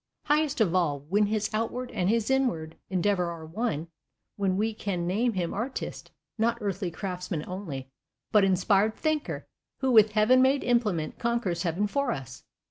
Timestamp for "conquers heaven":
11.19-11.85